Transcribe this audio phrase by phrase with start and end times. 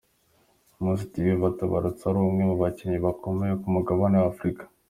[0.81, 4.63] Mouss Diouf atabarutse ari umwe mu bakinnyi bakomeye ku mugabane w’Africa.